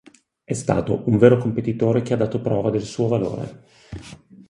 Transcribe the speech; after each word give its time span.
È 0.43 0.53
stato 0.53 1.03
un 1.09 1.19
vero 1.19 1.37
competitore 1.37 2.01
che 2.01 2.13
ha 2.13 2.17
dato 2.17 2.41
prova 2.41 2.71
del 2.71 2.81
suo 2.81 3.07
valore. 3.07 3.63